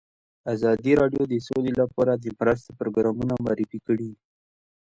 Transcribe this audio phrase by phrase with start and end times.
[0.53, 4.11] ازادي راډیو د سوله لپاره د مرستو پروګرامونه معرفي کړي.